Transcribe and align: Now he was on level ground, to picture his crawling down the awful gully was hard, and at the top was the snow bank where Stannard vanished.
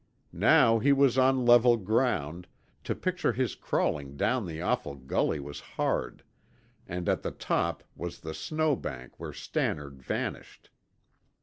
Now 0.33 0.79
he 0.79 0.91
was 0.91 1.15
on 1.19 1.45
level 1.45 1.77
ground, 1.77 2.47
to 2.85 2.95
picture 2.95 3.33
his 3.33 3.53
crawling 3.53 4.17
down 4.17 4.47
the 4.47 4.59
awful 4.59 4.95
gully 4.95 5.39
was 5.39 5.59
hard, 5.59 6.23
and 6.87 7.07
at 7.07 7.21
the 7.21 7.29
top 7.29 7.83
was 7.95 8.21
the 8.21 8.33
snow 8.33 8.75
bank 8.75 9.19
where 9.19 9.31
Stannard 9.31 10.01
vanished. 10.01 10.71